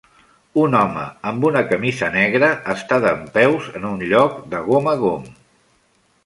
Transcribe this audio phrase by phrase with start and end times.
[0.59, 1.01] Un home
[1.31, 5.31] amb una camisa negra està dempeus en un lloc de gom a gom.